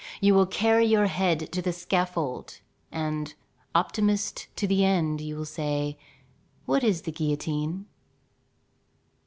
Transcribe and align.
You 0.19 0.33
will 0.33 0.47
carry 0.47 0.87
your 0.87 1.05
head 1.05 1.51
to 1.51 1.61
the 1.61 1.71
scaffold, 1.71 2.59
and, 2.91 3.35
optimist 3.75 4.47
to 4.55 4.65
the 4.65 4.83
end, 4.83 5.21
you 5.21 5.35
will 5.35 5.45
say: 5.45 5.95
"What 6.65 6.83
is 6.83 7.03
the 7.03 7.11
guillotine? 7.11 7.85